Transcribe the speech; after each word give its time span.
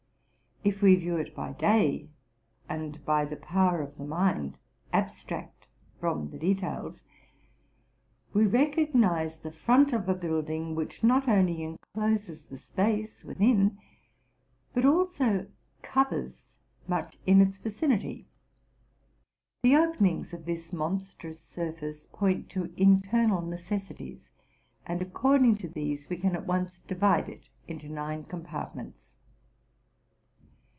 If 0.63 0.83
we 0.83 0.95
view 0.95 1.17
it 1.17 1.33
by 1.35 1.53
day, 1.53 2.11
and 2.69 3.03
by 3.03 3.25
the 3.25 3.35
power 3.35 3.81
of 3.81 3.97
the 3.97 4.05
mind 4.05 4.59
abstract 4.93 5.65
from 5.99 6.29
the 6.29 6.37
details, 6.37 7.01
we 8.31 8.45
recognize 8.45 9.37
the 9.39 9.49
front 9.51 9.91
of 9.91 10.07
a 10.07 10.13
building 10.13 10.75
which 10.75 11.03
not 11.03 11.27
only 11.27 11.63
encloses 11.63 12.45
the 12.45 12.59
space 12.59 13.25
within, 13.25 13.79
but 14.71 14.85
also 14.85 15.47
covers 15.81 16.53
'much 16.87 17.17
in 17.25 17.41
its 17.41 17.57
vicinity. 17.57 18.27
The 19.63 19.75
openings 19.77 20.31
of 20.31 20.45
this 20.45 20.71
monstrous 20.71 21.39
surface 21.41 22.05
point 22.05 22.51
to 22.51 22.71
internal 22.77 23.41
necessi 23.41 23.97
ties, 23.97 24.29
and 24.85 25.01
according 25.01 25.55
to 25.55 25.67
these 25.69 26.07
we 26.07 26.17
can 26.17 26.35
at 26.35 26.45
once 26.45 26.77
divide 26.85 27.29
it 27.29 27.49
into 27.67 27.89
uine 27.89 28.29
compartments. 28.29 29.07